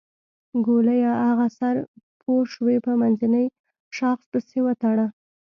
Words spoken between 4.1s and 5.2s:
پسې وتړه.